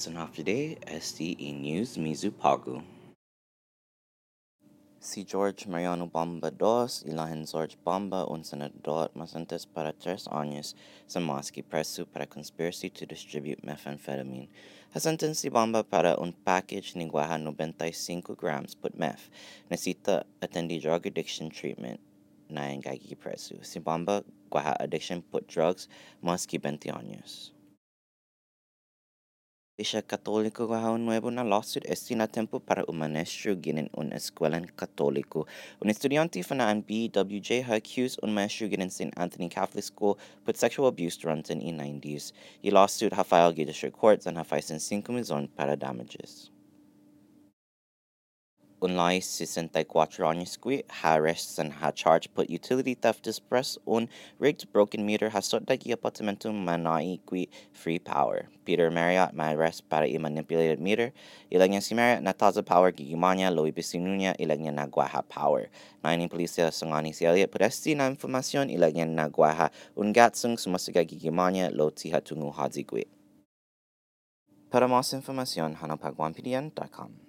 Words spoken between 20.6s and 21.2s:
drug